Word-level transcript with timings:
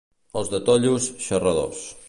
Els 0.41 0.49
de 0.53 0.61
Tollos, 0.69 1.11
xerradors. 1.27 1.87